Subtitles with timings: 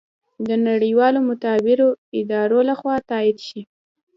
[0.47, 1.89] د نړیوالو معتبرو
[2.19, 3.61] ادارو لخوا تائید شي